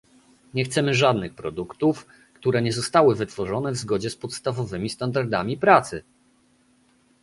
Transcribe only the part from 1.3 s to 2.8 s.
produktów, które nie